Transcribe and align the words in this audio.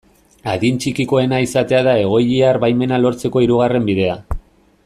Adin 0.53 0.79
txikikoena 0.85 1.41
izatea 1.47 1.83
da 1.89 1.95
egoiliar 2.05 2.61
baimena 2.67 3.01
lortzeko 3.05 3.45
hirugarren 3.47 3.91
bidea. 3.93 4.21